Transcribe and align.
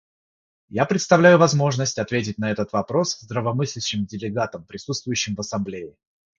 Я 0.69 0.85
предоставлю 0.87 1.37
возможность 1.37 1.99
ответить 1.99 2.39
на 2.39 2.49
этот 2.49 2.73
вопрос 2.73 3.19
здравомыслящим 3.19 4.07
делегатам, 4.07 4.65
присутствующим 4.65 5.35
в 5.35 5.41
Ассамблее. 5.41 5.95